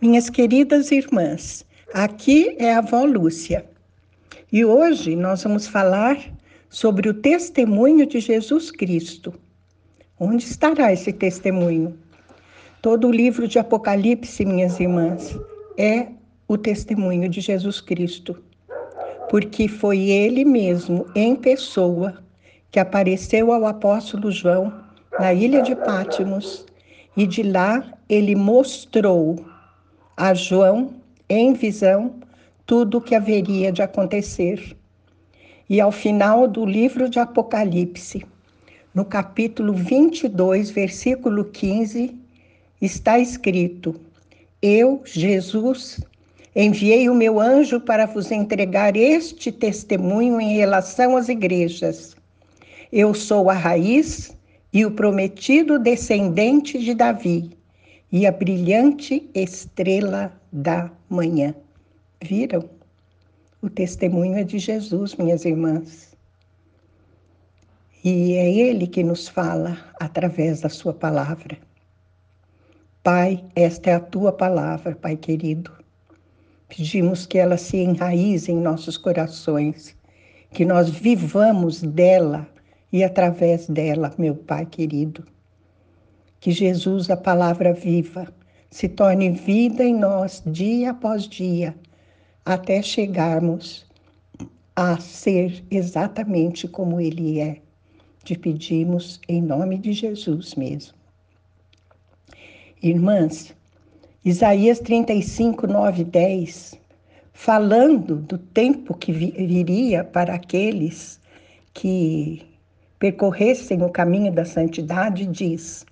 [0.00, 3.66] Minhas queridas irmãs, aqui é a avó Lúcia
[4.52, 6.16] e hoje nós vamos falar
[6.70, 9.34] sobre o testemunho de Jesus Cristo.
[10.20, 11.98] Onde estará esse testemunho?
[12.80, 15.36] Todo o livro de Apocalipse, minhas irmãs,
[15.76, 16.06] é
[16.46, 18.40] o testemunho de Jesus Cristo,
[19.28, 22.22] porque foi ele mesmo, em pessoa,
[22.70, 24.72] que apareceu ao apóstolo João
[25.18, 26.64] na ilha de Pátimos
[27.16, 29.44] e de lá ele mostrou
[30.18, 30.94] a João,
[31.28, 32.16] em visão,
[32.66, 34.76] tudo o que haveria de acontecer.
[35.70, 38.26] E ao final do livro de Apocalipse,
[38.92, 42.16] no capítulo 22, versículo 15,
[42.82, 43.94] está escrito:
[44.60, 46.00] Eu, Jesus,
[46.56, 52.16] enviei o meu anjo para vos entregar este testemunho em relação às igrejas.
[52.90, 54.36] Eu sou a raiz
[54.72, 57.56] e o prometido descendente de Davi
[58.10, 61.54] e a brilhante estrela da manhã.
[62.22, 62.68] Viram?
[63.60, 66.16] O testemunho é de Jesus, minhas irmãs.
[68.02, 71.58] E é Ele que nos fala através da Sua palavra.
[73.02, 75.70] Pai, esta é a Tua palavra, Pai querido.
[76.68, 79.96] Pedimos que ela se enraize em nossos corações,
[80.52, 82.48] que nós vivamos dela
[82.92, 85.24] e através dela, meu Pai querido
[86.40, 88.32] que Jesus, a palavra viva,
[88.70, 91.74] se torne vida em nós dia após dia,
[92.44, 93.86] até chegarmos
[94.76, 97.60] a ser exatamente como Ele é.
[98.22, 100.94] Te pedimos em nome de Jesus mesmo.
[102.82, 103.54] Irmãs,
[104.24, 106.78] Isaías 35, 9 e 10,
[107.32, 111.20] falando do tempo que viria para aqueles
[111.72, 112.46] que
[112.98, 115.84] percorressem o caminho da santidade, diz: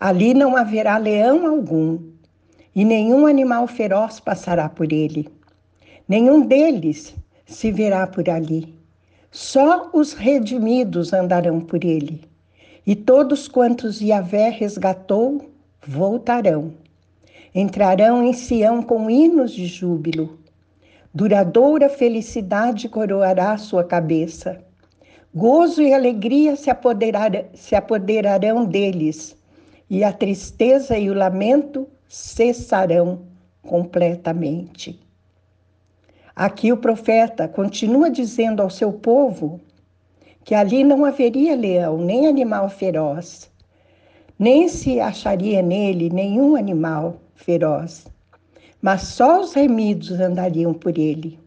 [0.00, 1.98] Ali não haverá leão algum,
[2.72, 5.28] e nenhum animal feroz passará por ele.
[6.08, 8.72] Nenhum deles se verá por ali.
[9.32, 12.22] Só os redimidos andarão por ele.
[12.86, 15.50] E todos quantos Yahvé resgatou
[15.84, 16.72] voltarão.
[17.52, 20.38] Entrarão em Sião com hinos de júbilo.
[21.12, 24.62] Duradoura felicidade coroará sua cabeça.
[25.34, 26.70] Gozo e alegria se,
[27.54, 29.36] se apoderarão deles
[29.90, 33.20] e a tristeza e o lamento cessarão
[33.62, 35.00] completamente.
[36.34, 39.60] Aqui o profeta continua dizendo ao seu povo
[40.44, 43.50] que ali não haveria leão, nem animal feroz,
[44.38, 48.06] nem se acharia nele nenhum animal feroz,
[48.80, 51.38] mas só os remidos andariam por ele.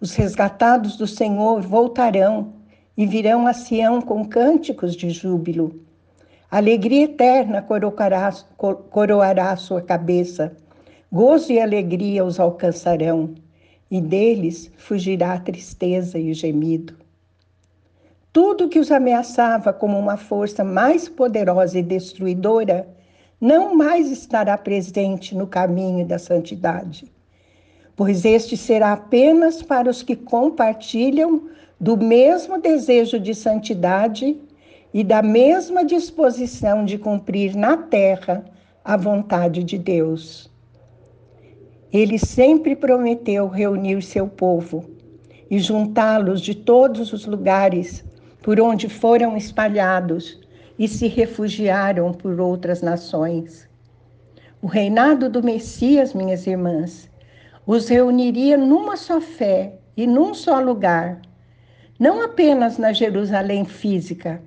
[0.00, 2.52] Os resgatados do Senhor voltarão
[2.96, 5.85] e virão a Sião com cânticos de júbilo
[6.50, 10.56] Alegria eterna coroará, sua cabeça,
[11.10, 13.34] gozo e alegria os alcançarão,
[13.90, 16.94] e deles fugirá a tristeza e o gemido.
[18.32, 22.86] Tudo que os ameaçava como uma força mais poderosa e destruidora
[23.40, 27.10] não mais estará presente no caminho da santidade,
[27.96, 31.48] pois este será apenas para os que compartilham
[31.80, 34.38] do mesmo desejo de santidade
[34.96, 38.42] e da mesma disposição de cumprir na terra
[38.82, 40.50] a vontade de Deus.
[41.92, 44.88] Ele sempre prometeu reunir seu povo
[45.50, 48.06] e juntá-los de todos os lugares
[48.42, 50.40] por onde foram espalhados
[50.78, 53.68] e se refugiaram por outras nações.
[54.62, 57.06] O reinado do Messias, minhas irmãs,
[57.66, 61.20] os reuniria numa só fé e num só lugar,
[62.00, 64.42] não apenas na Jerusalém física,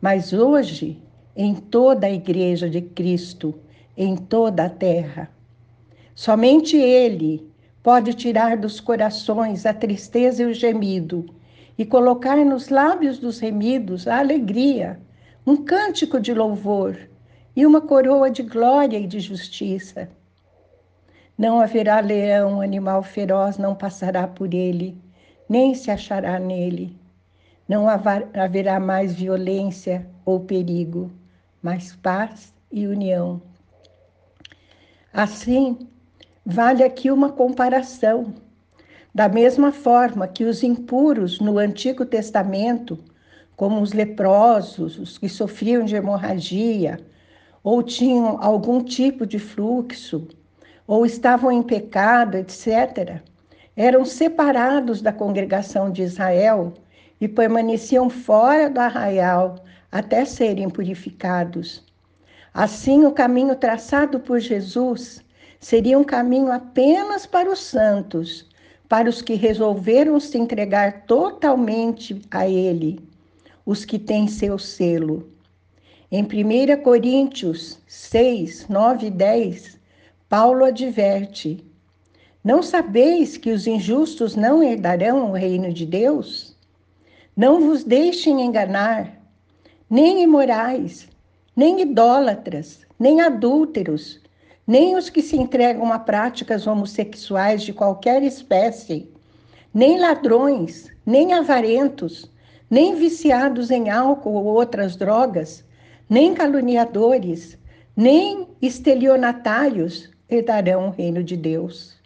[0.00, 0.98] mas hoje,
[1.36, 3.54] em toda a Igreja de Cristo,
[3.96, 5.30] em toda a terra,
[6.14, 7.50] somente Ele
[7.82, 11.26] pode tirar dos corações a tristeza e o gemido
[11.76, 15.00] e colocar nos lábios dos remidos a alegria,
[15.46, 16.96] um cântico de louvor
[17.56, 20.08] e uma coroa de glória e de justiça.
[21.36, 24.96] Não haverá leão, animal feroz não passará por ele,
[25.48, 26.99] nem se achará nele.
[27.70, 31.08] Não haverá mais violência ou perigo,
[31.62, 33.40] mas paz e união.
[35.12, 35.78] Assim,
[36.44, 38.34] vale aqui uma comparação.
[39.14, 42.98] Da mesma forma que os impuros no Antigo Testamento,
[43.54, 46.98] como os leprosos, os que sofriam de hemorragia,
[47.62, 50.26] ou tinham algum tipo de fluxo,
[50.88, 53.22] ou estavam em pecado, etc.,
[53.76, 56.74] eram separados da congregação de Israel
[57.20, 59.62] e permaneciam fora do arraial
[59.92, 61.84] até serem purificados.
[62.54, 65.22] Assim, o caminho traçado por Jesus
[65.60, 68.48] seria um caminho apenas para os santos,
[68.88, 72.98] para os que resolveram se entregar totalmente a Ele,
[73.64, 75.28] os que têm seu selo.
[76.10, 79.78] Em 1 Coríntios 6, 9 e 10,
[80.28, 81.64] Paulo adverte:
[82.42, 86.49] Não sabeis que os injustos não herdarão o reino de Deus?
[87.36, 89.18] Não vos deixem enganar,
[89.88, 91.08] nem imorais,
[91.54, 94.20] nem idólatras, nem adúlteros,
[94.66, 99.10] nem os que se entregam a práticas homossexuais de qualquer espécie,
[99.72, 102.30] nem ladrões, nem avarentos,
[102.68, 105.64] nem viciados em álcool ou outras drogas,
[106.08, 107.58] nem caluniadores,
[107.96, 111.96] nem estelionatários herdarão o reino de Deus.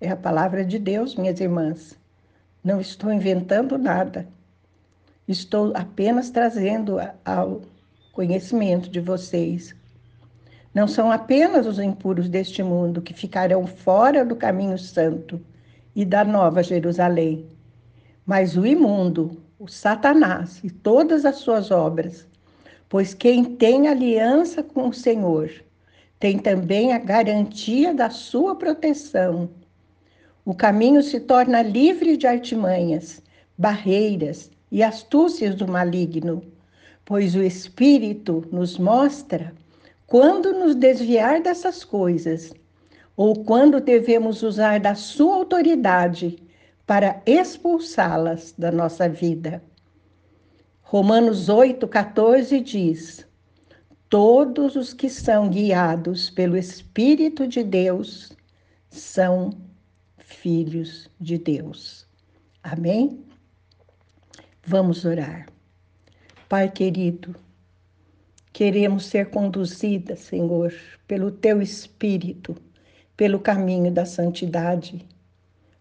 [0.00, 1.96] É a palavra de Deus, minhas irmãs.
[2.62, 4.26] Não estou inventando nada.
[5.30, 7.62] Estou apenas trazendo ao
[8.12, 9.72] conhecimento de vocês
[10.74, 15.40] não são apenas os impuros deste mundo que ficarão fora do caminho santo
[15.94, 17.46] e da nova Jerusalém,
[18.26, 22.26] mas o imundo, o Satanás e todas as suas obras.
[22.88, 25.48] Pois quem tem aliança com o Senhor
[26.18, 29.48] tem também a garantia da sua proteção.
[30.44, 33.22] O caminho se torna livre de artimanhas,
[33.56, 36.42] barreiras e astúcias do maligno,
[37.04, 39.52] pois o Espírito nos mostra
[40.06, 42.52] quando nos desviar dessas coisas,
[43.16, 46.38] ou quando devemos usar da sua autoridade
[46.86, 49.62] para expulsá-las da nossa vida.
[50.82, 53.26] Romanos 8,14 diz:
[54.08, 58.32] Todos os que são guiados pelo Espírito de Deus
[58.88, 59.50] são
[60.18, 62.08] filhos de Deus.
[62.62, 63.29] Amém?
[64.72, 65.48] Vamos orar.
[66.48, 67.34] Pai querido,
[68.52, 70.72] Queremos ser conduzidas, Senhor,
[71.08, 72.54] pelo teu Espírito,
[73.16, 75.04] pelo caminho da santidade,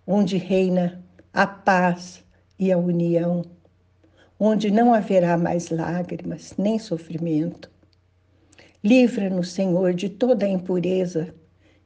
[0.08, 2.24] onde reina a paz
[2.58, 3.46] e a união,
[4.40, 7.70] onde não haverá mais lágrimas nem sofrimento.
[8.84, 11.32] Livra-nos, Senhor, de toda a impureza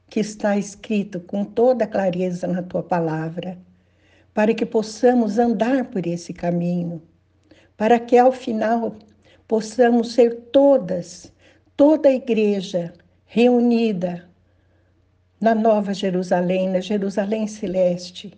[0.08, 3.58] que está escrito com toda clareza na tua palavra,
[4.34, 7.00] para que possamos andar por esse caminho,
[7.76, 8.96] para que ao final
[9.46, 11.32] possamos ser todas,
[11.76, 12.92] toda a igreja
[13.24, 14.28] reunida
[15.40, 18.32] na Nova Jerusalém, na Jerusalém Celeste,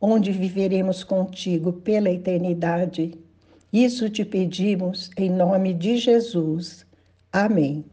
[0.00, 3.18] onde viveremos contigo pela eternidade.
[3.72, 6.86] Isso te pedimos em nome de Jesus.
[7.32, 7.84] Amém.